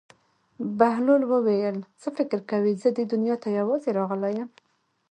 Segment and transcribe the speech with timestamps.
[0.79, 4.49] بهلول وویل: څه فکر کوې زه دې دنیا ته یوازې راغلی یم.